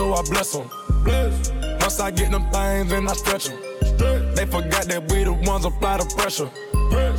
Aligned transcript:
so 0.00 0.14
I 0.14 0.22
bless 0.22 0.52
them. 0.52 0.70
Bless. 1.04 1.50
Once 1.82 2.00
I 2.00 2.10
get 2.10 2.30
them 2.30 2.44
things, 2.50 2.88
then 2.90 3.06
I 3.06 3.12
stretch 3.12 3.48
them. 3.48 3.58
They 4.34 4.46
forgot 4.46 4.84
that 4.90 5.02
we 5.10 5.24
the 5.24 5.34
ones 5.50 5.64
apply 5.66 5.98
the 5.98 6.06
pressure. 6.16 6.50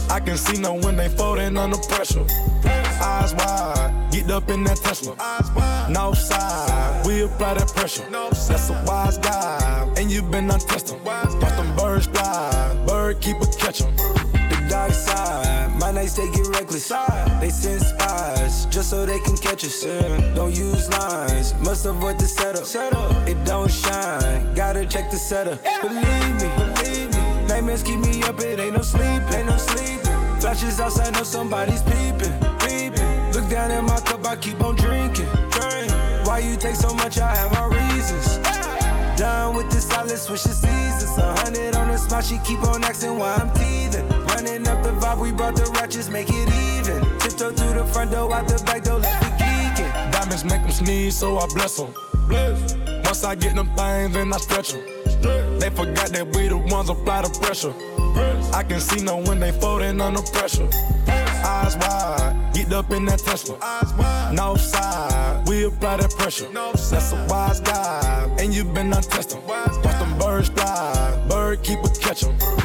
I 0.09 0.19
can 0.19 0.37
see 0.37 0.57
now 0.59 0.75
when 0.83 0.95
they 0.97 1.09
folding 1.09 1.57
under 1.57 1.77
pressure. 1.93 2.25
Eyes 3.09 3.33
wide, 3.35 4.09
get 4.11 4.31
up 4.31 4.49
in 4.49 4.63
that 4.63 4.77
Tesla. 4.77 5.13
No 5.89 6.13
side, 6.13 7.05
we 7.05 7.23
apply 7.23 7.53
that 7.55 7.69
pressure. 7.77 8.05
That's 8.49 8.69
a 8.69 8.83
wise 8.87 9.17
guy, 9.19 9.87
and 9.97 10.11
you 10.11 10.21
been 10.23 10.49
untested. 10.49 10.99
Watch 11.05 11.33
them 11.39 11.75
birds 11.75 12.07
fly, 12.07 12.83
bird 12.87 13.21
keep 13.21 13.37
a 13.41 13.47
catch 13.61 13.81
'em. 13.81 13.95
The 13.95 14.57
dark 14.69 14.93
side, 14.93 15.50
nights 15.93 16.13
they 16.13 16.29
get 16.31 16.47
reckless. 16.47 16.87
They 17.39 17.49
send 17.49 17.81
spies 17.81 18.65
just 18.67 18.89
so 18.89 19.05
they 19.05 19.19
can 19.19 19.37
catch 19.37 19.63
us. 19.63 19.83
Don't 20.35 20.55
use 20.55 20.89
lines, 20.89 21.53
must 21.59 21.85
avoid 21.85 22.19
the 22.19 22.27
setup. 22.27 22.65
It 23.27 23.43
don't 23.45 23.71
shine, 23.71 24.53
gotta 24.53 24.85
check 24.85 25.11
the 25.11 25.17
setup. 25.17 25.61
Believe 25.81 26.35
me, 26.41 26.49
believe 26.57 27.09
me. 27.13 27.47
Nightmares 27.47 27.83
keep 27.83 27.99
me 27.99 28.23
up, 28.23 28.39
it 28.39 28.59
ain't 28.59 28.75
no 28.75 28.81
sleep, 28.81 29.21
ain't 29.33 29.47
no 29.47 29.57
sleeping. 29.57 30.39
Flashes 30.39 30.79
outside, 30.79 31.13
know 31.13 31.23
somebody's 31.23 31.83
peeping, 31.83 32.33
peeping. 32.59 33.31
Look 33.33 33.49
down 33.49 33.71
at 33.71 33.83
my 33.83 33.99
cup, 34.01 34.25
I 34.25 34.35
keep 34.35 34.61
on 34.61 34.75
drinking, 34.75 35.27
drink. 35.49 35.91
Why 36.25 36.39
you 36.43 36.55
take 36.55 36.75
so 36.75 36.93
much? 36.93 37.17
I 37.19 37.35
have 37.35 37.51
my 37.51 37.65
reasons. 37.67 38.50
Done 39.21 39.55
with 39.55 39.69
the 39.69 39.79
solid, 39.79 40.17
switch 40.17 40.45
the 40.45 40.49
seasons. 40.49 41.15
A 41.19 41.35
hundred 41.41 41.75
on 41.75 41.89
the 41.89 41.97
spot, 41.97 42.25
she 42.25 42.39
keep 42.39 42.57
on 42.63 42.83
asking 42.83 43.19
why 43.19 43.35
I'm 43.35 43.53
teething. 43.53 44.09
Running 44.25 44.67
up 44.67 44.81
the 44.81 44.89
vibe, 44.93 45.19
we 45.21 45.31
brought 45.31 45.55
the 45.55 45.69
ratchets, 45.75 46.09
make 46.09 46.27
it 46.27 46.49
even. 46.49 47.03
Tiptoe 47.19 47.51
through 47.51 47.75
the 47.75 47.85
front 47.85 48.09
door, 48.09 48.33
out 48.33 48.47
the 48.47 48.57
back 48.65 48.83
door, 48.83 48.97
left 48.97 49.21
the 49.21 49.43
geeking. 49.43 50.11
Diamonds 50.11 50.43
make 50.43 50.63
them 50.63 50.71
sneeze, 50.71 51.15
so 51.15 51.37
I 51.37 51.45
bless 51.53 51.77
them. 51.77 51.93
Bless. 52.27 52.73
Once 53.05 53.23
I 53.23 53.35
get 53.35 53.53
them 53.53 53.67
things, 53.75 54.11
then 54.11 54.33
I 54.33 54.37
stretch 54.37 54.71
them. 54.71 54.81
They 55.59 55.69
forgot 55.69 56.09
that 56.09 56.35
we 56.35 56.47
the 56.47 56.57
ones 56.57 56.89
apply 56.89 57.21
the 57.21 57.29
pressure. 57.41 57.75
I 58.55 58.63
can 58.63 58.79
see 58.79 59.03
now 59.03 59.21
when 59.21 59.39
they 59.39 59.51
folding 59.51 60.01
under 60.01 60.23
pressure. 60.33 60.67
Eyes 61.43 61.75
wide, 61.77 62.51
get 62.53 62.71
up 62.73 62.91
in 62.91 63.05
that 63.05 63.19
Tesla. 63.19 63.57
No 64.33 64.55
side, 64.55 65.47
we 65.47 65.65
apply 65.65 65.97
that 65.97 66.11
pressure. 66.11 66.49
No 66.51 66.71
That's 66.73 67.11
a 67.13 67.25
wise 67.29 67.59
guy, 67.59 68.35
and 68.39 68.53
you 68.53 68.63
been 68.63 68.93
untested. 68.93 69.43
Watch 69.45 69.81
them 69.83 70.17
birds 70.17 70.49
fly, 70.49 71.25
bird 71.29 71.63
keep 71.63 71.79
a 71.83 71.89
catch 71.89 72.23
'em. 72.23 72.60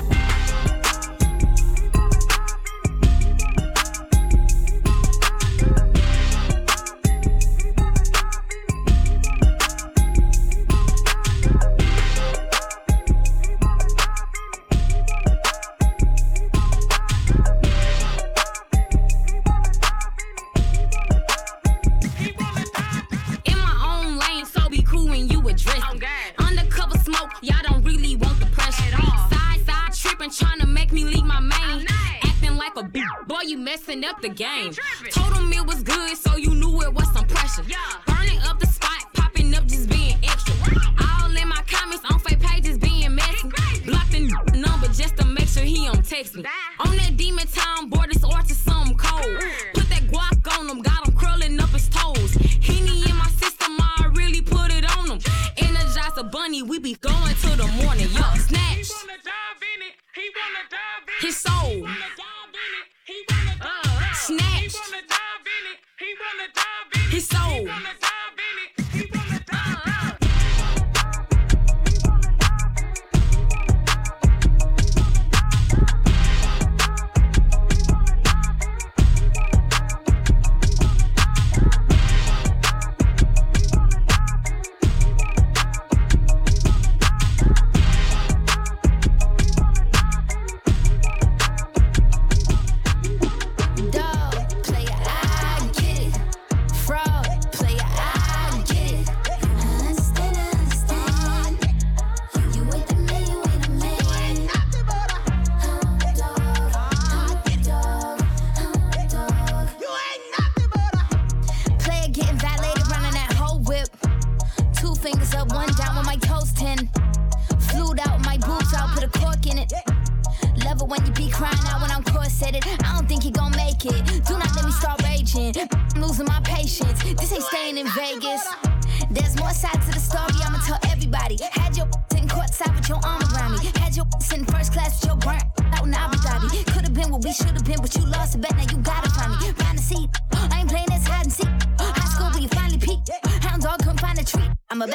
Messing 33.77 34.05
up 34.05 34.23
the 34.23 34.29
game. 34.29 34.73
Told 35.11 35.37
him 35.37 35.53
it 35.53 35.67
was 35.67 35.83
good, 35.83 36.17
so 36.17 36.37
you 36.37 36.55
knew 36.55 36.81
it 36.81 36.92
was 36.95 37.13
some 37.13 37.27
pressure. 37.27 37.63
Burning 38.07 38.41
up 38.48 38.59
the 38.59 38.67
spot, 38.67 39.13
popping 39.13 39.55
up, 39.55 39.67
just 39.67 39.91
being 39.91 40.17
extra. 40.23 40.55
All 40.98 41.37
in 41.37 41.48
my 41.48 41.63
comments 41.67 42.03
on 42.11 42.19
fake 42.20 42.41
pages, 42.41 42.79
being 42.79 43.14
messy. 43.14 43.48
Block 43.85 44.09
the 44.11 44.20
number 44.55 44.87
just 44.89 45.19
to 45.19 45.27
make 45.27 45.48
sure 45.48 45.63
he 45.63 45.85
don't 45.85 46.05
text 46.05 46.37
me. 46.37 46.45
On 46.81 46.97
that 46.97 47.17
demon 47.19 47.47
town, 47.48 47.91
boy, 47.91 48.05
this 48.09 48.23
to 48.23 48.55
something 48.55 48.97
cold. 48.97 49.37
Put 49.75 49.89
that 49.91 50.05
guac 50.11 50.58
on 50.58 50.70
him, 50.70 50.81
got 50.81 51.07
him 51.07 51.14
curling 51.14 51.61
up 51.61 51.70
his 51.70 51.89
toes. 51.91 52.33
Henny 52.63 53.05
in 53.11 53.17
my 53.17 53.29
system, 53.43 53.77
I 53.79 54.11
really 54.14 54.41
put 54.41 54.73
it 54.73 54.87
on 54.97 55.11
him. 55.11 55.19
Energize 55.58 56.17
a 56.17 56.25
bunny, 56.25 56.63
we 56.63 56.79
be 56.79 56.95
going 56.95 57.35
to 57.43 57.51
the 57.57 57.67
morning. 57.83 58.08
Yo, 58.13 58.23
snatch. 58.37 58.89
His 61.20 61.37
soul. 61.37 61.87
His 67.16 67.27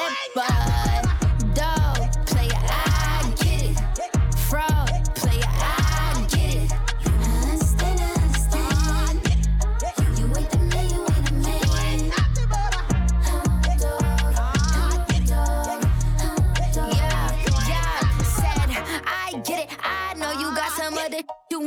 I'm 0.03 1.10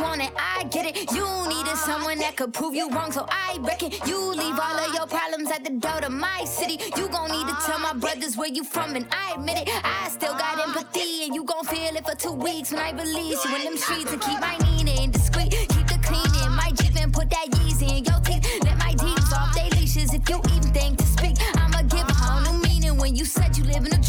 want 0.04 0.22
it. 0.22 0.32
I 0.36 0.64
get 0.64 0.84
it. 0.90 0.94
You 1.16 1.26
needed 1.48 1.76
someone 1.76 2.18
that 2.18 2.36
could 2.36 2.52
prove 2.52 2.74
you 2.74 2.90
wrong, 2.90 3.10
so 3.10 3.26
I 3.30 3.58
reckon 3.60 3.90
you 4.06 4.18
leave 4.42 4.58
all 4.66 4.78
of 4.84 4.94
your 4.94 5.06
problems 5.06 5.50
at 5.50 5.64
the 5.64 5.70
door 5.84 5.98
to 6.00 6.10
my 6.10 6.44
city. 6.44 6.76
You 6.98 7.08
gon' 7.08 7.30
need 7.36 7.46
to 7.52 7.56
tell 7.66 7.78
my 7.78 7.94
brothers 7.94 8.36
where 8.36 8.52
you 8.58 8.64
from, 8.64 8.94
and 8.96 9.06
I 9.10 9.34
admit 9.36 9.56
it. 9.62 9.68
I 10.02 10.08
still 10.10 10.34
got 10.34 10.60
empathy, 10.66 11.24
and 11.24 11.34
you 11.34 11.42
gon' 11.44 11.64
feel 11.64 11.96
it 11.96 12.04
for 12.08 12.16
two 12.16 12.32
weeks 12.46 12.70
when 12.72 12.82
I 12.82 12.90
release 12.92 13.40
you 13.44 13.56
in 13.56 13.64
them 13.64 13.76
streets 13.76 14.12
and 14.12 14.20
keep 14.20 14.40
my 14.40 14.56
meaning 14.66 15.10
discreet. 15.10 15.50
Keep 15.74 15.86
the 15.94 15.98
cleaning, 16.08 16.52
my 16.62 16.70
Jeep 16.78 16.96
and 17.02 17.12
put 17.12 17.30
that 17.30 17.48
Yeezy 17.56 17.88
in 17.98 18.04
your 18.04 18.20
teeth. 18.28 18.44
Let 18.64 18.76
my 18.78 18.92
demons 18.94 19.32
off 19.32 19.54
they 19.54 19.68
leashes 19.78 20.12
if 20.12 20.28
you 20.28 20.38
even 20.54 20.70
think 20.78 20.98
to 20.98 21.06
speak. 21.16 21.36
I'ma 21.56 21.82
give 21.94 22.06
a 22.14 22.16
whole 22.22 22.42
new 22.46 22.58
meaning 22.68 22.96
when 22.98 23.16
you 23.16 23.24
said 23.24 23.56
you 23.56 23.64
live 23.64 23.84
in 23.86 23.92
a 23.94 24.02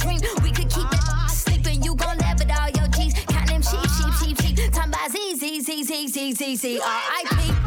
Z, 6.36 6.38
Z, 6.38 6.58
Z, 6.58 6.58
Z, 6.58 6.82
R.I.P. 6.82 7.65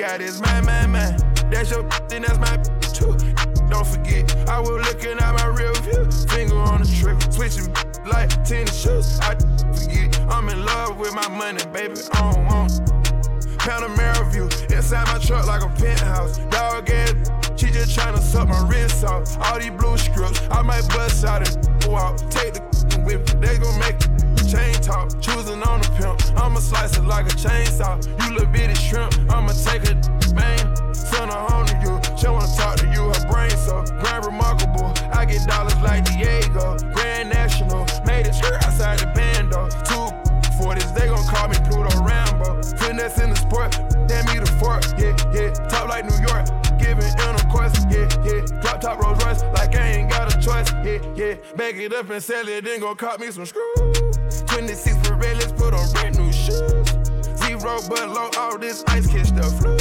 God 0.00 0.22
is 0.22 0.40
my, 0.40 0.62
my, 0.62 0.86
my. 0.86 1.14
That's 1.50 1.70
your 1.70 1.82
then 2.08 2.22
that's 2.22 2.38
my 2.38 2.56
too. 2.96 3.12
Don't 3.68 3.86
forget, 3.86 4.34
I 4.48 4.58
was 4.58 4.80
looking 4.88 5.18
at 5.18 5.34
my 5.34 5.46
real 5.48 5.74
view. 5.82 6.10
Finger 6.26 6.56
on 6.56 6.80
the 6.80 6.88
trigger, 6.88 7.30
switching 7.30 7.70
like 8.10 8.30
tennis 8.42 8.80
shoes. 8.80 9.20
I 9.20 9.34
forget, 9.76 10.18
I'm 10.30 10.48
in 10.48 10.64
love 10.64 10.98
with 10.98 11.12
my 11.14 11.28
money, 11.28 11.60
baby. 11.74 12.00
I 12.14 12.32
don't 12.32 12.46
want 12.46 12.72
Panamera 13.60 14.32
view 14.32 14.44
inside 14.74 15.06
my 15.08 15.18
truck 15.18 15.46
like 15.46 15.62
a 15.62 15.68
penthouse. 15.68 16.38
Dog 16.48 16.88
ass, 16.88 17.12
she 17.56 17.70
just 17.70 17.94
tryna 17.94 18.20
suck 18.20 18.48
my 18.48 18.66
wrist 18.66 19.04
off. 19.04 19.36
All 19.38 19.58
these 19.58 19.70
blue 19.70 19.98
scripts, 19.98 20.40
I 20.50 20.62
might 20.62 20.88
bust 20.88 21.26
out 21.26 21.46
and 21.46 21.82
go 21.82 21.96
out. 21.96 22.16
Take 22.30 22.54
the 22.54 23.02
whip, 23.04 23.26
they 23.42 23.58
gon' 23.58 23.78
make 23.78 24.00
chain 24.50 24.74
talk. 24.82 25.08
Choosing 25.20 25.62
on 25.62 25.80
a 25.80 25.88
pimp, 25.94 26.20
I'ma 26.36 26.58
slice 26.58 26.96
it 26.98 27.04
like 27.04 27.26
a 27.26 27.36
chainsaw. 27.36 27.94
You 28.22 28.34
little 28.34 28.48
bitty 28.48 28.74
shrimp, 28.74 29.14
I'ma 29.30 29.52
take 29.52 29.84
it, 29.84 29.96
man. 30.34 30.94
Send 30.94 31.30
her 31.30 31.42
home 31.48 31.66
to 31.66 31.76
you, 31.84 32.00
she 32.18 32.26
wanna 32.28 32.50
talk 32.56 32.76
to 32.78 32.86
you, 32.90 33.02
her 33.08 33.24
brain 33.30 33.50
so 33.50 33.84
grand 34.00 34.26
remarkable. 34.26 34.92
I 35.12 35.24
get 35.24 35.46
dollars 35.46 35.76
like 35.80 36.04
Diego, 36.04 36.76
Grand 36.94 37.30
National, 37.30 37.86
made 38.04 38.26
it 38.26 38.34
outside 38.64 38.98
the 38.98 39.06
bando. 39.14 39.68
Two 39.86 40.10
40s, 40.58 40.94
they 40.94 41.06
gon' 41.06 41.24
call 41.26 41.48
me 41.48 41.56
Pluto 41.70 42.02
Rambo. 42.02 42.62
Finesse 42.76 43.20
in 43.20 43.30
the 43.30 43.36
sport, 43.36 43.70
damn 44.08 44.26
me 44.26 44.40
the 44.40 44.50
fork, 44.58 44.82
yeah, 44.98 45.14
yeah. 45.32 45.50
Top 45.68 45.88
like 45.88 46.04
New 46.04 46.18
York, 46.26 46.44
giving 46.78 47.06
intercourse, 47.22 47.76
yeah, 47.88 48.08
yeah. 48.26 48.60
Drop 48.60 48.80
top 48.80 48.98
Rolls 48.98 49.22
Royce, 49.24 49.42
like 49.54 49.76
I 49.76 49.86
ain't 49.92 50.10
got 50.10 50.34
a 50.34 50.38
choice, 50.40 50.70
yeah, 50.84 50.98
yeah. 51.14 51.34
Back 51.56 51.76
it 51.76 51.92
up 51.92 52.10
and 52.10 52.22
sell 52.22 52.46
it, 52.48 52.64
then 52.64 52.80
gon' 52.80 52.96
cop 52.96 53.20
me 53.20 53.30
some 53.30 53.46
screws. 53.46 53.99
26 54.60 54.96
Pirellis, 55.08 55.56
put 55.56 55.72
on 55.72 55.90
brand 55.92 56.18
new 56.18 56.30
shoes. 56.30 56.84
Zero 57.40 57.80
but 57.88 58.10
low, 58.10 58.28
all 58.36 58.58
this 58.58 58.84
ice 58.88 59.06
catch 59.06 59.30
the 59.30 59.42
flu. 59.56 59.74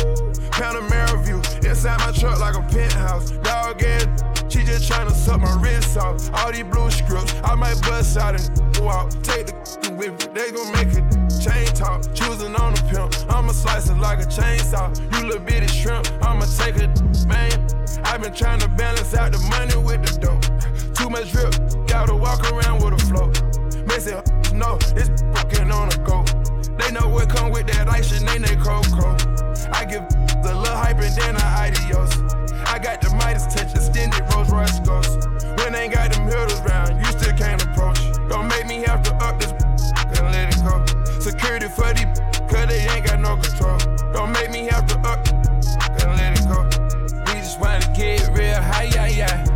Panamera 0.52 1.22
view, 1.22 1.42
inside 1.70 2.00
my 2.00 2.14
truck 2.14 2.40
like 2.40 2.56
a 2.56 2.62
penthouse. 2.62 3.32
Dog 3.44 3.84
ass, 3.84 4.08
she 4.48 4.64
just 4.64 4.90
tryna 4.90 5.12
suck 5.12 5.42
my 5.42 5.54
wrist 5.60 5.98
off. 5.98 6.34
All 6.34 6.54
these 6.54 6.64
blue 6.64 6.90
scripts, 6.90 7.36
I 7.44 7.56
might 7.56 7.82
bust 7.82 8.16
out 8.16 8.40
and 8.40 8.74
go 8.74 8.88
out. 8.88 9.12
Take 9.22 9.48
the 9.48 9.92
whip, 9.98 10.18
they 10.34 10.50
gon' 10.52 10.72
make 10.72 10.96
it 10.96 11.04
chain 11.44 11.68
talk. 11.76 12.02
Choosing 12.16 12.56
on 12.56 12.74
the 12.74 12.82
pimp, 12.88 13.12
I'ma 13.36 13.52
slice 13.52 13.90
it 13.90 13.98
like 13.98 14.20
a 14.20 14.28
chainsaw. 14.32 14.96
You 15.12 15.28
little 15.28 15.44
bitty 15.44 15.68
shrimp, 15.68 16.08
I'ma 16.24 16.46
take 16.56 16.78
it, 16.78 16.88
man. 17.28 17.52
I've 18.06 18.22
been 18.22 18.34
trying 18.34 18.62
to 18.62 18.70
balance 18.70 19.14
out 19.14 19.34
the 19.34 19.40
money 19.52 19.76
with 19.76 20.08
the 20.08 20.20
dough. 20.24 20.40
Too 20.96 21.10
much 21.10 21.34
drip, 21.34 21.52
gotta 21.86 22.16
walk 22.16 22.50
around 22.50 22.82
with 22.82 22.94
a 22.94 23.06
flow. 23.08 23.28
Messy, 23.86 24.14
no, 24.60 24.78
it's 24.92 25.24
fucking 25.34 25.72
on 25.72 25.88
a 25.88 25.98
go. 26.04 26.24
They 26.78 26.92
know 26.92 27.08
what 27.08 27.30
come 27.30 27.50
with 27.50 27.68
that 27.68 27.88
ice 27.88 28.12
and 28.12 28.28
they 28.28 28.38
they 28.38 28.56
cocoa. 28.58 29.16
I 29.72 29.86
give 29.86 30.04
the 30.44 30.54
little 30.54 30.76
hype 30.76 31.00
and 31.00 31.16
then 31.16 31.38
I 31.38 31.72
adios. 31.72 32.12
I 32.68 32.78
got 32.78 33.00
the 33.00 33.10
Midas 33.16 33.48
touch, 33.48 33.72
extended 33.74 34.22
Rolls 34.34 34.52
Royce 34.52 34.80
ghost. 34.82 35.28
When 35.58 35.72
they 35.72 35.88
got 35.88 36.12
them 36.12 36.28
hitters 36.28 36.60
round, 36.68 37.00
you 37.00 37.12
still 37.18 37.36
can't 37.38 37.64
approach. 37.64 38.00
Don't 38.28 38.48
make 38.50 38.68
me 38.68 38.84
have 38.84 39.02
to 39.04 39.16
up 39.24 39.40
this 39.40 39.52
and 40.20 40.28
let 40.28 40.54
it 40.54 40.62
go. 40.68 40.76
Security 41.20 41.70
for 41.70 41.94
these, 41.94 42.20
cause 42.52 42.68
they 42.68 42.84
ain't 42.92 43.06
got 43.06 43.20
no 43.20 43.38
control. 43.38 43.80
Don't 44.12 44.32
make 44.32 44.52
me 44.52 44.68
have 44.68 44.86
to 44.88 44.98
up 45.08 45.26
and 46.04 46.12
let 46.20 46.36
it 46.38 46.46
go. 46.52 46.68
We 47.28 47.40
just 47.40 47.60
wanna 47.60 47.88
get 47.96 48.28
real 48.36 48.62
high, 48.62 48.92
yeah, 48.92 49.08
yeah. 49.08 49.49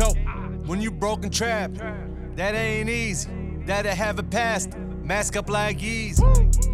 Choke. 0.00 0.16
When 0.66 0.80
you 0.80 0.90
broken 0.90 1.30
trap, 1.30 1.72
that 2.36 2.54
ain't 2.54 2.88
easy. 2.88 3.30
That'll 3.66 3.94
have 3.94 4.18
it 4.18 4.30
past. 4.30 4.76
Mask 5.02 5.36
up 5.36 5.50
like 5.50 5.82
easy. 5.82 6.22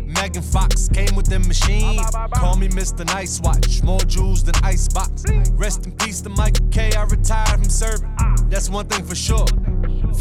Megan 0.05 0.43
Fox 0.43 0.89
came 0.89 1.15
with 1.17 1.27
the 1.27 1.41
machine. 1.41 2.03
Call 2.35 2.57
me 2.57 2.69
Mr. 2.69 3.05
Nice 3.07 3.41
Watch. 3.41 3.83
More 3.83 4.01
jewels 4.01 4.45
than 4.45 4.55
Icebox. 4.63 5.25
Rest 5.53 5.87
in 5.87 5.93
peace 5.97 6.21
to 6.21 6.29
Michael 6.29 6.67
K. 6.71 6.93
I 6.93 7.03
retired 7.05 7.49
from 7.49 7.69
serving. 7.69 8.15
That's 8.49 8.69
one 8.71 8.87
thing 8.87 9.05
for 9.05 9.17
sure. 9.17 9.47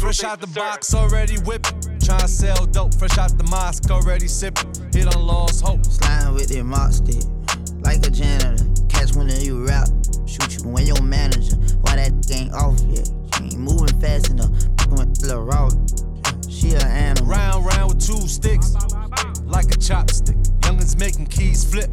Fresh 0.00 0.24
out 0.24 0.40
the 0.40 0.48
box, 0.48 0.92
already 0.94 1.36
whipping. 1.40 1.78
Tryna 1.98 2.28
sell 2.28 2.66
dope. 2.66 2.94
Fresh 2.94 3.18
out 3.18 3.38
the 3.38 3.44
mosque, 3.44 3.88
already 3.90 4.26
sipping. 4.26 4.72
Hit 4.92 5.14
on 5.14 5.24
lost 5.24 5.64
hope. 5.64 5.84
Sliding 5.86 6.34
with 6.34 6.48
that 6.48 6.64
mop 6.64 6.92
stick, 6.92 7.22
like 7.84 8.04
a 8.06 8.10
janitor. 8.10 8.64
Catch 8.88 9.14
one 9.14 9.28
of 9.28 9.42
you 9.42 9.64
rap, 9.64 9.88
shoot 10.26 10.56
you 10.56 10.68
when 10.68 10.86
your 10.86 11.00
ain't 12.46 12.54
off 12.54 12.80
yet? 12.88 13.10
She 13.34 13.44
ain't 13.44 13.58
moving 13.58 14.00
fast 14.00 14.30
enough. 14.30 14.50
Went 14.90 15.20
little 15.22 15.44
raw. 15.44 15.68
She 16.48 16.72
a 16.72 16.80
animal. 16.80 17.26
Round, 17.26 17.66
round 17.66 17.88
with 17.88 18.06
two 18.06 18.28
sticks, 18.28 18.74
like 19.44 19.66
a 19.66 19.78
chopstick. 19.78 20.36
Youngins 20.60 20.98
making 20.98 21.26
keys 21.26 21.64
flip, 21.64 21.90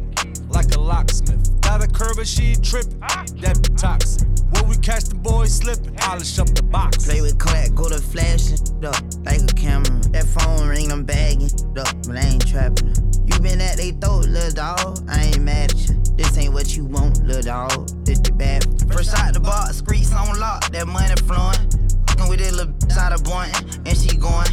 like 0.48 0.74
a 0.74 0.80
locksmith. 0.80 1.60
Got 1.60 1.82
a 1.82 1.88
curve, 1.88 2.16
but 2.16 2.26
she 2.26 2.52
ain't 2.52 2.64
tripping. 2.64 3.00
That 3.00 3.60
be 3.62 3.74
toxic. 3.74 4.28
When 4.50 4.68
we 4.68 4.76
catch 4.76 5.04
the 5.04 5.16
boys 5.16 5.54
slipping, 5.54 5.94
polish 5.94 6.38
up 6.38 6.48
the 6.54 6.62
box. 6.62 7.04
Play 7.04 7.20
with 7.20 7.38
crack, 7.38 7.74
go 7.74 7.88
to 7.88 7.98
flashing 7.98 8.58
up 8.84 9.02
like 9.24 9.42
a 9.42 9.54
camera. 9.54 10.00
That 10.12 10.24
phone 10.24 10.68
ring, 10.68 10.92
I'm 10.92 11.04
bagging 11.04 11.50
up, 11.76 11.94
but 12.06 12.16
I 12.16 12.20
ain't 12.20 12.46
trapping. 12.46 12.94
You 13.26 13.38
been 13.40 13.60
at 13.60 13.76
they 13.76 13.90
throat, 13.90 14.26
little 14.26 14.52
dog. 14.52 15.04
I 15.08 15.24
ain't 15.24 15.42
mad 15.42 15.72
at 15.72 15.88
you. 15.88 16.00
This 16.16 16.38
ain't 16.38 16.54
what 16.54 16.76
you 16.76 16.84
want, 16.84 17.24
little 17.26 17.42
dog. 17.42 17.88
This 18.04 18.20
the 18.20 18.32
bad. 18.32 18.73
First 18.94 19.18
out 19.18 19.34
the 19.34 19.40
box, 19.40 19.78
streets 19.78 20.12
on 20.14 20.38
lock, 20.38 20.70
that 20.70 20.86
money 20.86 21.18
flowing. 21.26 21.58
Fucking 22.06 22.28
with 22.28 22.38
that 22.38 22.54
little 22.54 22.72
bitch 22.74 22.96
out 22.96 23.10
of 23.10 23.24
Boynton, 23.24 23.82
and 23.90 23.98
she 23.98 24.16
going. 24.16 24.46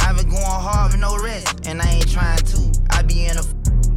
I 0.00 0.12
been 0.12 0.26
going 0.26 0.42
hard 0.42 0.90
with 0.90 1.00
no 1.00 1.16
rest, 1.22 1.64
and 1.68 1.80
I 1.80 2.02
ain't 2.02 2.10
trying 2.10 2.42
to. 2.42 2.74
I 2.90 3.02
be 3.02 3.26
in 3.26 3.38
a 3.38 3.44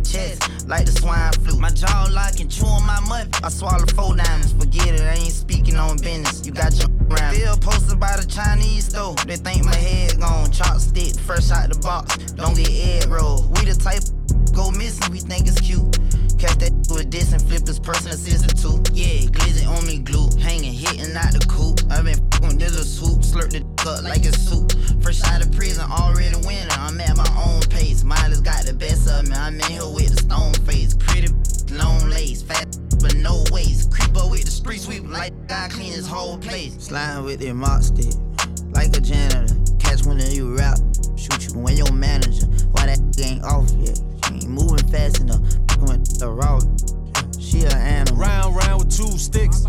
chest 0.06 0.70
like 0.70 0.86
the 0.86 0.92
swine 0.92 1.34
flu. 1.42 1.60
My 1.60 1.72
jaw 1.72 2.06
locking, 2.14 2.48
chewing 2.48 2.86
my 2.86 3.00
mud. 3.10 3.26
I 3.42 3.50
swallow 3.50 3.90
four 3.98 4.16
diamonds, 4.16 4.54
forget 4.54 4.94
it, 4.94 5.02
I 5.02 5.18
ain't 5.18 5.34
speaking 5.34 5.78
on 5.78 5.98
business. 5.98 6.46
You 6.46 6.52
got 6.52 6.78
your 6.78 6.94
around. 7.10 7.34
Bill 7.34 7.58
posted 7.58 8.00
by 8.00 8.18
the 8.22 8.28
Chinese 8.30 8.94
store. 8.94 9.16
They 9.26 9.38
think 9.38 9.66
my 9.66 9.76
head 9.76 10.20
gone. 10.20 10.54
Chopstick, 10.54 11.20
fresh 11.22 11.50
out 11.50 11.74
the 11.74 11.80
box. 11.80 12.38
Don't 12.38 12.56
get 12.56 12.70
egg 12.70 13.10
roll. 13.10 13.50
We 13.58 13.66
the 13.66 13.74
type 13.74 14.06
go 14.54 14.72
missing, 14.72 15.12
we 15.12 15.20
think 15.20 15.48
it's 15.48 15.62
cute. 15.62 15.77
Catch 16.38 16.60
that 16.60 16.74
with 16.94 17.10
this 17.10 17.34
and 17.34 17.42
flip 17.42 17.66
his 17.66 17.80
person 17.80 18.12
assistant 18.12 18.62
too. 18.62 18.78
Yeah, 18.94 19.26
glizzy 19.34 19.66
on 19.66 19.88
me 19.88 19.98
glue. 19.98 20.30
Hanging, 20.38 20.72
hitting 20.72 21.16
out 21.18 21.34
the 21.34 21.42
coop. 21.50 21.82
i 21.90 21.98
been 22.02 22.14
f***ing 22.14 22.60
this 22.60 22.78
a 22.78 22.86
swoop. 22.86 23.26
Slurp 23.26 23.50
the 23.50 23.66
up 23.90 24.04
like 24.04 24.22
a 24.22 24.32
soup. 24.38 24.70
Fresh 25.02 25.24
out 25.26 25.42
of 25.42 25.52
prison, 25.52 25.90
already 25.90 26.36
winning. 26.46 26.70
I'm 26.78 27.02
at 27.02 27.18
my 27.18 27.26
own 27.42 27.62
pace. 27.74 28.04
Miley's 28.04 28.42
got 28.42 28.66
the 28.66 28.74
best 28.74 29.10
of 29.10 29.28
me. 29.28 29.34
I'm 29.34 29.56
in 29.56 29.66
here 29.66 29.90
with 29.90 30.14
the 30.14 30.22
stone 30.22 30.54
face. 30.70 30.94
Pretty 30.94 31.34
long 31.74 32.08
lace. 32.08 32.44
Fat 32.44 32.70
but 33.02 33.16
no 33.16 33.44
waist. 33.50 33.92
Creep 33.92 34.16
up 34.16 34.30
with 34.30 34.46
the 34.46 34.52
street 34.52 34.82
sweep 34.82 35.10
like 35.10 35.34
God 35.48 35.72
clean 35.72 35.92
his 35.92 36.06
whole 36.06 36.38
place. 36.38 36.78
Sliding 36.78 37.26
with 37.26 37.40
that 37.40 37.54
mop 37.56 37.82
stick. 37.82 38.14
Like 38.78 38.96
a 38.96 39.02
janitor. 39.02 39.58
Catch 39.80 40.06
one 40.06 40.22
of 40.22 40.30
you 40.32 40.56
rap. 40.56 40.78
Shoot 41.18 41.50
you 41.50 41.58
when 41.58 41.78
your 41.78 41.92
manager. 41.92 42.46
Why 42.78 42.86
that 42.86 43.02
ain't 43.26 43.44
off 43.44 43.74
yet? 43.82 43.98
She 44.30 44.46
ain't 44.46 44.50
moving 44.50 44.86
fast 44.94 45.22
enough. 45.22 45.42
The 46.18 46.32
route. 46.32 46.66
She 47.40 47.62
a 47.62 47.70
animal. 47.70 48.20
Round, 48.20 48.56
round 48.56 48.80
with 48.80 48.98
two 48.98 49.20
sticks, 49.20 49.64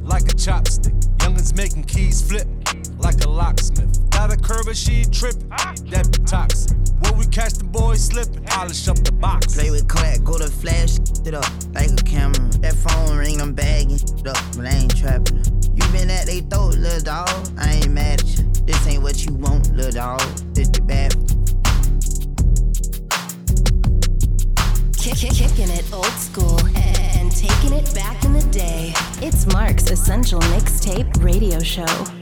like 0.00 0.22
a 0.22 0.34
chopstick. 0.34 0.98
Youngins 1.18 1.54
making 1.54 1.84
keys 1.84 2.26
flip, 2.26 2.48
like 2.98 3.22
a 3.22 3.28
locksmith. 3.28 4.08
Got 4.08 4.32
a 4.32 4.36
curve, 4.38 4.64
but 4.64 4.78
she 4.78 5.00
ain't 5.00 5.12
tripping. 5.12 5.46
That 5.50 6.08
be 6.10 6.24
toxic. 6.24 6.78
When 7.00 7.18
we 7.18 7.26
catch 7.26 7.54
the 7.54 7.64
boys 7.64 8.02
slipping, 8.02 8.44
polish 8.44 8.88
up 8.88 8.96
the 9.04 9.12
box. 9.12 9.54
Play 9.54 9.70
with 9.70 9.86
crack, 9.86 10.24
go 10.24 10.38
to 10.38 10.48
flash 10.48 10.96
it 11.26 11.34
up 11.34 11.44
like 11.74 11.90
a 11.90 11.96
camera. 11.96 12.48
That 12.64 12.74
phone 12.76 13.18
ring, 13.18 13.42
I'm 13.42 13.52
bagging 13.52 14.00
it 14.00 14.26
up, 14.26 14.40
but 14.56 14.64
I 14.64 14.70
ain't 14.70 14.96
trapping. 14.96 15.44
You 15.74 15.86
been 15.92 16.08
at 16.08 16.24
they 16.24 16.40
throat, 16.40 16.76
little 16.76 17.00
dog. 17.00 17.28
Show. 31.74 32.13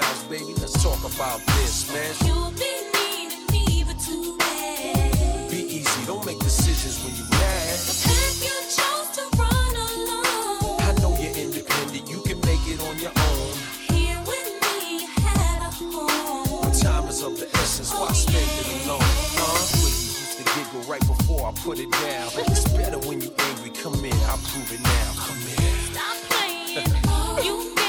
Bounce, 0.00 0.24
baby. 0.24 0.52
Let's 0.60 0.82
talk 0.82 1.00
about 1.00 1.40
this, 1.56 1.88
man. 1.92 2.12
You've 2.28 2.56
been 2.58 2.84
needing 2.96 3.46
me, 3.52 3.84
but 3.84 3.98
too 3.98 4.36
bad. 4.36 5.50
Be 5.50 5.56
easy, 5.56 6.06
don't 6.06 6.24
make 6.26 6.38
decisions 6.40 7.02
when 7.02 7.14
you're 7.16 7.30
mad. 7.30 7.74
If 7.74 8.36
you 8.44 8.56
chose 8.76 9.08
to 9.16 9.24
run 9.40 9.72
alone, 9.88 10.80
I 10.84 10.92
know 11.00 11.16
you're 11.16 11.36
independent, 11.36 12.10
you 12.10 12.20
can 12.28 12.38
make 12.44 12.60
it 12.68 12.78
on 12.88 12.98
your 12.98 13.14
own. 13.16 13.52
here 13.88 14.20
with 14.28 14.48
me, 14.64 15.00
you 15.00 15.06
had 15.24 15.62
a 15.64 15.70
home. 15.72 16.60
When 16.62 16.72
time 16.72 17.08
is 17.08 17.22
of 17.22 17.38
the 17.40 17.48
essence, 17.56 17.92
why 17.92 18.08
oh, 18.10 18.12
spend 18.12 18.52
it 18.60 18.68
alone? 18.84 18.98
Huh? 19.00 19.80
When 19.80 19.92
you 19.96 20.12
used 20.12 20.36
to 20.36 20.44
giggle 20.44 20.84
right 20.92 21.04
before 21.06 21.48
I 21.48 21.52
put 21.64 21.78
it 21.78 21.90
down. 21.90 22.28
It's 22.52 22.68
better 22.72 22.98
when 23.08 23.22
you 23.22 23.32
angry. 23.38 23.70
Come 23.70 24.04
in, 24.04 24.18
I'll 24.28 24.44
prove 24.44 24.70
it 24.72 24.82
now. 24.82 25.10
Come 25.24 25.40
in. 25.56 25.72
Stop 25.94 26.16
playing, 26.28 26.84
oh, 27.08 27.40
you 27.42 27.76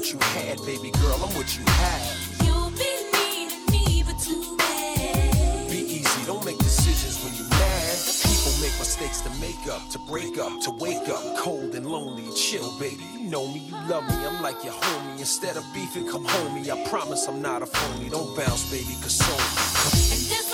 what 0.00 0.12
you 0.12 0.18
had, 0.18 0.58
baby 0.64 0.90
girl. 0.92 1.14
I'm 1.22 1.34
what 1.36 1.58
you 1.58 1.64
have. 1.66 2.44
You've 2.44 2.78
been 2.78 3.04
needing 3.12 3.66
me, 3.70 4.02
but 4.02 4.18
too 4.18 4.56
bad. 4.56 5.70
Be 5.70 5.78
easy, 5.78 6.26
don't 6.26 6.44
make 6.44 6.58
decisions 6.58 7.22
when 7.22 7.34
you're 7.34 7.48
mad. 7.50 7.98
People 8.24 8.52
make 8.62 8.76
mistakes 8.78 9.20
to 9.22 9.30
make 9.40 9.66
up, 9.68 9.88
to 9.90 9.98
break 9.98 10.38
up, 10.38 10.60
to 10.62 10.70
wake 10.70 11.08
up. 11.08 11.36
Cold 11.36 11.74
and 11.74 11.86
lonely, 11.86 12.24
chill, 12.34 12.72
baby. 12.78 13.04
You 13.12 13.30
know 13.30 13.46
me, 13.46 13.60
you 13.60 13.74
love 13.88 14.04
me, 14.08 14.14
I'm 14.14 14.42
like 14.42 14.64
your 14.64 14.72
homie. 14.72 15.18
Instead 15.18 15.56
of 15.56 15.64
beefing, 15.74 16.08
come 16.08 16.24
homie. 16.24 16.70
I 16.70 16.82
promise 16.88 17.26
I'm 17.26 17.42
not 17.42 17.62
a 17.62 17.66
phony. 17.66 18.08
Don't 18.08 18.34
bounce, 18.36 18.70
baby, 18.70 18.94
console 19.02 19.36
me. 19.36 20.49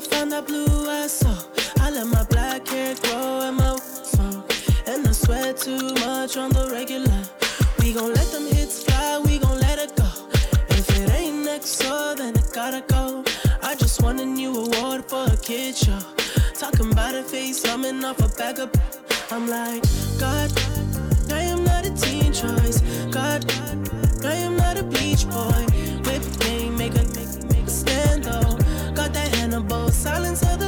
To 0.00 0.08
find 0.08 0.32
that 0.32 0.46
blue 0.46 0.88
I 0.88 1.06
saw. 1.06 1.36
I 1.80 1.90
let 1.90 2.06
my 2.06 2.24
black 2.24 2.66
hair 2.68 2.94
grow 3.02 3.40
and 3.40 3.56
my 3.56 3.76
song. 3.76 4.44
And 4.86 5.06
I 5.06 5.12
sweat 5.12 5.56
too 5.58 5.94
much 5.94 6.36
on 6.36 6.50
the 6.50 6.68
regular. 6.70 7.22
We 7.78 7.92
gon' 7.92 8.12
let 8.14 8.30
them 8.32 8.46
hits 8.46 8.82
fly, 8.84 9.20
we 9.24 9.38
gon' 9.38 9.58
let 9.58 9.78
it 9.78 9.94
go. 9.96 10.08
If 10.70 10.88
it 10.98 11.10
ain't 11.12 11.44
next 11.44 11.78
door, 11.78 12.14
then 12.14 12.34
it 12.36 12.50
gotta 12.52 12.82
go. 12.88 13.24
I 13.62 13.74
just 13.74 14.02
won 14.02 14.18
a 14.20 14.24
new 14.24 14.52
award 14.64 15.04
for 15.04 15.24
a 15.24 15.36
kid 15.36 15.76
show. 15.76 15.98
Talking 16.54 16.92
about 16.92 17.14
a 17.14 17.22
face, 17.22 17.62
coming 17.62 18.04
off 18.04 18.20
a 18.20 18.28
bag 18.36 18.58
of. 18.58 18.70
I'm 19.32 19.48
like, 19.48 19.82
God, 20.18 20.50
silence 30.00 30.42
of 30.44 30.59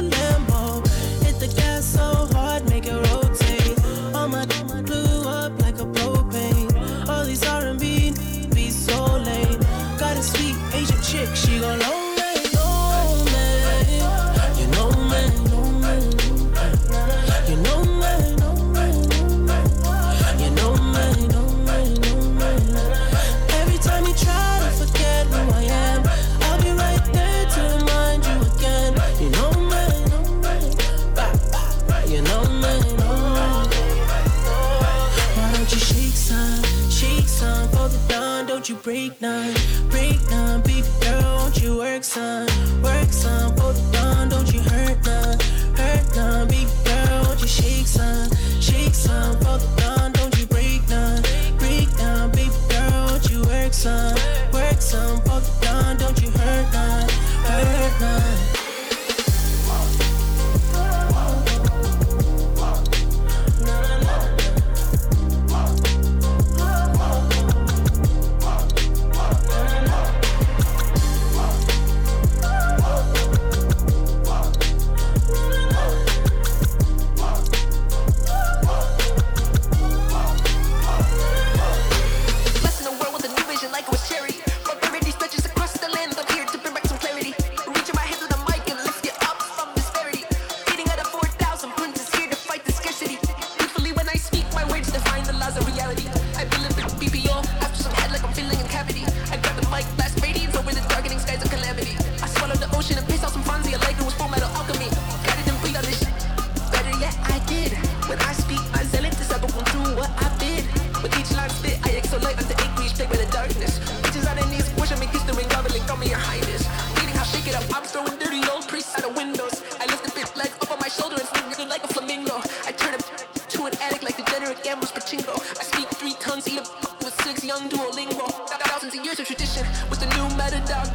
tradition 129.63 129.89
with 129.89 129.99
the 129.99 130.07
new 130.15 130.27
metadog. 130.35 130.87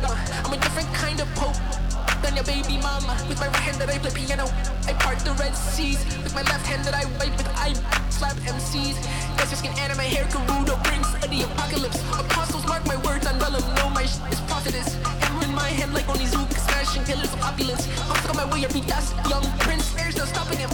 I'm 0.44 0.52
a 0.52 0.56
different 0.56 0.92
kind 0.94 1.20
of 1.20 1.28
pope 1.34 1.56
than 2.22 2.34
your 2.34 2.44
baby 2.44 2.78
mama. 2.78 3.16
With 3.28 3.38
my 3.40 3.48
right 3.48 3.64
hand 3.64 3.76
that 3.80 3.88
I 3.88 3.98
play 3.98 4.10
piano, 4.10 4.46
I 4.86 4.92
part 4.94 5.18
the 5.20 5.32
Red 5.32 5.54
Seas. 5.54 6.04
With 6.22 6.34
my 6.34 6.42
left 6.42 6.66
hand 6.66 6.84
that 6.84 6.94
I 6.94 7.04
wipe 7.18 7.36
with, 7.36 7.48
I 7.56 7.72
slap 8.10 8.36
MCs. 8.36 8.96
Guys 9.36 9.50
just 9.50 9.64
can 9.64 9.76
anime 9.78 10.00
hair, 10.00 10.24
Karudo 10.24 10.82
brings 10.84 11.08
the 11.12 11.42
apocalypse. 11.44 12.00
Apostles 12.18 12.66
mark 12.66 12.84
my 12.86 12.96
words 13.04 13.26
on 13.26 13.38
vellum, 13.38 13.62
know 13.76 13.90
my 13.90 14.04
shit 14.06 14.32
is 14.32 14.40
prophetess. 14.42 14.94
Hammer 15.22 15.44
in 15.44 15.54
my 15.54 15.68
hand 15.68 15.94
like 15.94 16.06
Onizuka, 16.06 16.58
smashing 16.58 17.04
killers 17.04 17.32
of 17.32 17.42
opulence. 17.42 17.88
I'm 18.10 18.30
on 18.30 18.36
my 18.36 18.46
way, 18.52 18.64
every 18.64 18.80
dust, 18.82 19.14
young 19.28 19.44
prince, 19.60 19.92
there's 19.94 20.16
no 20.16 20.24
stopping 20.24 20.58
him. 20.58 20.70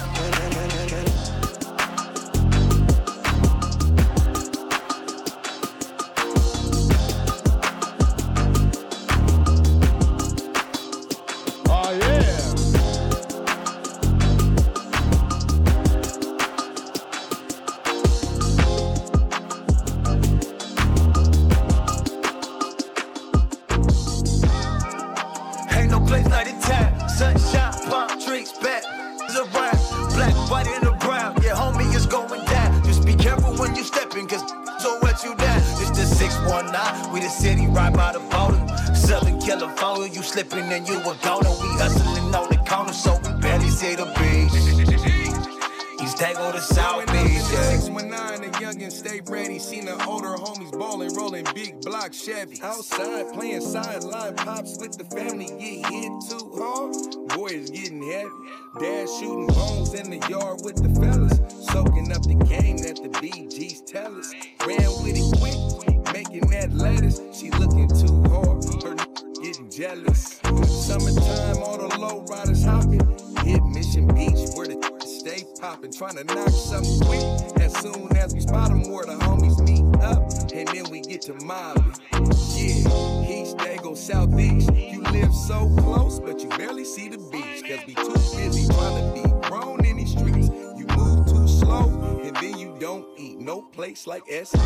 You 40.05 40.23
slipping 40.23 40.71
and 40.71 40.87
you 40.87 40.99
a 41.01 41.17
goner. 41.23 41.49
We 41.49 41.69
hustling 41.81 42.35
on 42.35 42.49
the 42.51 42.59
corner, 42.69 42.93
so 42.93 43.19
we 43.25 43.41
barely 43.41 43.71
see 43.71 43.95
the 43.95 44.05
beach. 44.05 44.53
East 46.03 46.19
Tango 46.19 46.53
to 46.53 46.61
South 46.61 47.07
Beach, 47.07 47.43
yeah. 47.51 47.79
619, 47.79 48.51
the 48.51 48.59
youngin' 48.59 48.93
stay 48.93 49.23
ready. 49.27 49.59
Seen 49.59 49.87
the 49.87 50.05
older 50.05 50.35
homies 50.37 50.71
ballin', 50.79 51.15
rollin' 51.15 51.47
big 51.55 51.81
block 51.81 52.13
Chevy. 52.13 52.61
Outside 52.63 53.33
playing 53.33 53.63
sideline 53.63 54.37
pops 54.37 54.77
with 54.79 54.99
the 54.99 55.05
family. 55.05 55.47
Get 55.47 55.91
hit 55.91 56.13
too 56.29 56.53
hard. 56.59 56.95
Boy, 57.35 57.49
it's 57.53 57.71
getting 57.71 58.03
heavy. 58.03 58.29
Dad 58.79 59.09
shooting 59.19 59.47
bones 59.47 59.95
in 59.95 60.11
the 60.11 60.21
yard 60.29 60.61
with 60.63 60.77
the 60.77 60.93
fellas. 61.01 61.41
Soaking 61.73 62.13
up 62.13 62.23
the 62.23 62.35
game 62.45 62.77
that 62.79 62.97
the 62.97 63.09
BGs 63.09 63.87
tell 63.87 64.15
us. 64.15 64.33
Ran 64.67 64.91
with 65.03 65.17
it 65.17 65.39
quick, 65.41 66.13
making 66.13 66.47
that 66.51 66.73
lettuce. 66.75 67.24
Summertime, 69.95 71.63
all 71.63 71.79
the 71.79 71.99
low 72.01 72.25
riders 72.29 72.65
hopping. 72.65 73.01
Hit 73.45 73.63
Mission 73.65 74.09
Beach 74.09 74.51
where 74.55 74.67
the 74.67 74.77
stay 75.07 75.45
popping, 75.61 75.93
trying 75.93 76.17
to 76.17 76.25
knock 76.25 76.49
something 76.49 76.99
quick. 77.07 77.63
As 77.63 77.77
soon 77.77 78.17
as 78.17 78.35
we 78.35 78.41
spot 78.41 78.71
them, 78.71 78.91
where 78.91 79.07
the 79.07 79.13
homies 79.13 79.61
meet 79.61 79.85
up, 80.03 80.19
and 80.53 80.67
then 80.67 80.91
we 80.91 81.01
get 81.01 81.23
to 81.23 81.35
mobbing. 81.45 81.95
Yeah, 82.57 83.31
east, 83.31 83.57
they 83.59 83.77
go 83.77 83.95
southeast. 83.95 84.73
You 84.75 85.01
live 85.03 85.33
so 85.33 85.73
close, 85.79 86.19
but 86.19 86.43
you 86.43 86.49
barely 86.49 86.85
see 86.85 87.09
the 87.09 87.19
beach. 87.31 87.63
Cause 87.63 87.87
we 87.87 87.95
too 87.95 88.37
busy 88.37 88.67
trying 88.75 89.15
to 89.15 89.23
be 89.23 89.49
grown 89.49 89.85
in 89.87 89.99
these 89.99 90.11
streets. 90.11 90.49
You 90.77 90.87
move 90.97 91.27
too 91.27 91.47
slow, 91.47 92.21
and 92.25 92.35
then 92.37 92.59
you 92.59 92.77
don't 92.81 93.07
eat. 93.17 93.39
No 93.39 93.63
place 93.63 94.09
like 94.09 94.25
SD. 94.27 94.59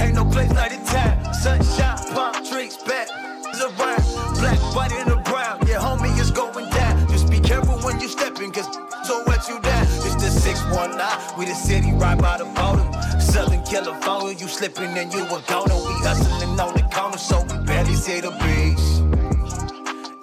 Ain't 0.00 0.14
no 0.14 0.24
place 0.24 0.50
like 0.54 0.70
the 0.70 0.90
town. 0.90 1.34
Sunshine, 1.34 2.14
palm 2.14 2.46
trees, 2.46 2.78
back 2.78 3.37
is. 3.60 4.38
Black, 4.38 4.58
white, 4.74 4.92
and 4.92 5.10
the 5.10 5.16
brown. 5.16 5.58
Yeah, 5.66 5.78
homie, 5.78 6.16
it's 6.18 6.30
going 6.30 6.68
down. 6.70 7.08
Just 7.08 7.30
be 7.30 7.40
careful 7.40 7.78
when 7.78 8.00
you 8.00 8.08
stepping, 8.08 8.52
cause 8.52 8.68
so 9.04 9.22
wet 9.26 9.48
you 9.48 9.60
down. 9.60 9.86
It's 10.06 10.14
the 10.16 10.30
619, 10.30 11.38
we 11.38 11.46
the 11.46 11.54
city 11.54 11.92
right 11.92 12.18
by 12.18 12.38
the 12.38 12.44
border. 12.44 12.86
Southern 13.20 13.64
California, 13.64 14.36
you 14.38 14.48
slipping 14.48 14.96
and 14.96 15.12
you 15.12 15.24
a 15.24 15.42
goner. 15.48 15.74
We 15.74 15.94
hustling 16.06 16.58
on 16.60 16.74
the 16.74 16.82
corner, 16.94 17.18
so 17.18 17.42
we 17.42 17.64
barely 17.64 17.94
see 17.94 18.20
the 18.20 18.30
beach. 18.42 18.86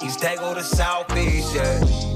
East 0.03 0.19
Dago 0.19 0.53
to 0.55 0.63
South 0.63 1.07
Beach, 1.09 1.45
yeah. 1.53 2.14